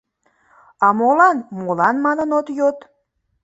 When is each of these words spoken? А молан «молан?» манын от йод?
А 0.85 0.87
молан 0.97 1.37
«молан?» 1.59 1.95
манын 2.05 2.29
от 2.39 2.47
йод? 2.57 2.77